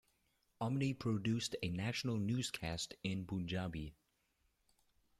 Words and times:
Omni 0.59 0.95
produced 0.95 1.55
a 1.61 1.69
national 1.69 2.17
newscast 2.17 2.95
in 3.03 3.23
Punjabi. 3.23 3.93